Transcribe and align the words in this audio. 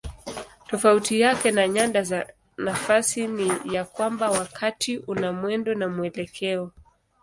Tofauti 0.67 1.19
yake 1.19 1.51
na 1.51 1.67
nyanda 1.67 2.03
za 2.03 2.27
nafasi 2.57 3.27
ni 3.27 3.51
ya 3.73 3.85
kwamba 3.85 4.31
wakati 4.31 4.97
una 4.97 5.31
mwendo 5.33 5.75
na 5.75 5.87
mwelekeo. 5.89 6.71